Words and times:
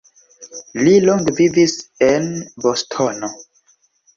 Li 0.87 0.93
longe 1.09 1.35
vivis 1.41 1.75
en 2.09 2.27
Bostono. 2.65 3.31